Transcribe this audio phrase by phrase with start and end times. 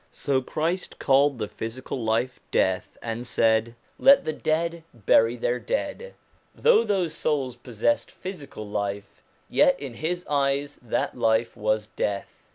[0.11, 6.15] So Christ called the physical life death, and said:' Let the dead bury their dead.'
[6.55, 12.49] Though those souls possessed physical life, yet in his eyes that life was death.